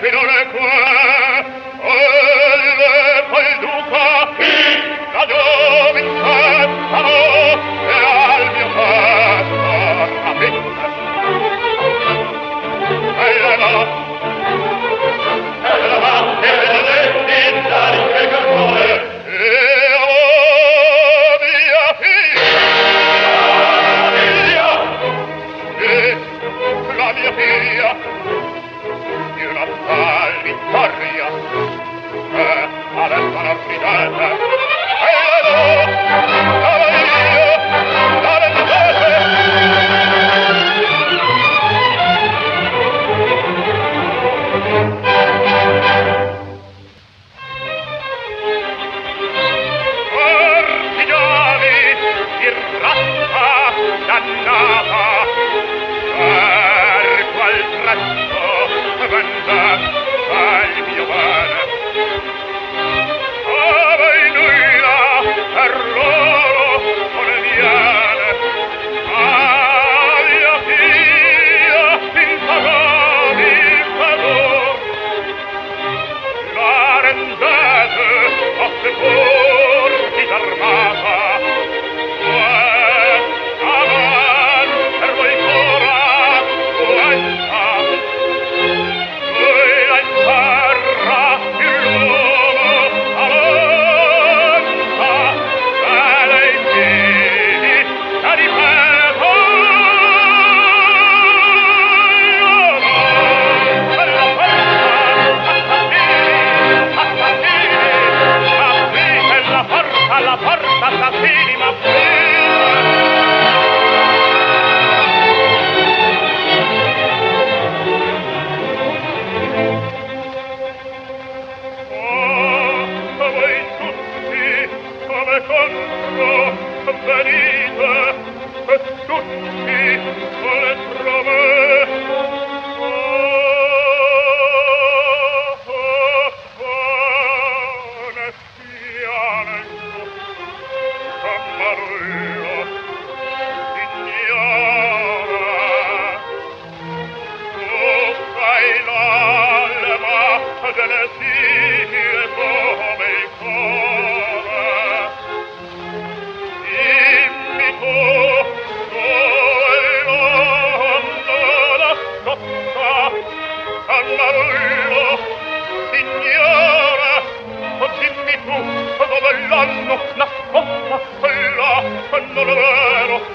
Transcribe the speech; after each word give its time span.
che 0.00 0.10
non 0.10 0.28
è 0.28 0.46
qua 0.50 0.67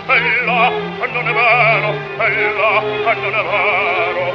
ella 0.07 0.71
non 1.11 1.27
è 1.27 1.33
vero, 1.33 1.93
è 2.17 3.13
non 3.15 3.33
è 3.33 3.43
vero. 3.43 4.33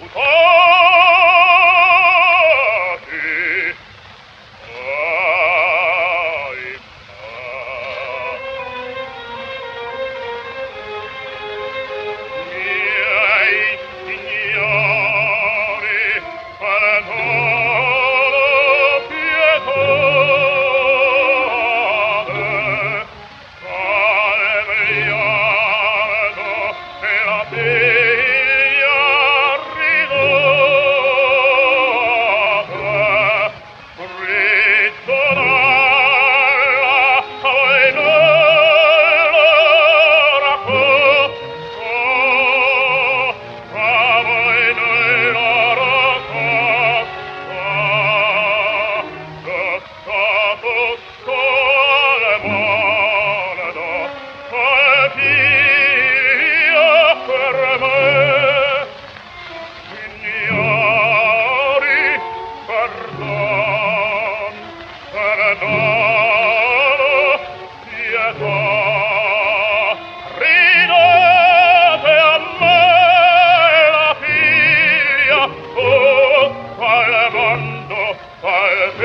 Utò! 0.00 1.33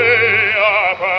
mea 0.10 1.19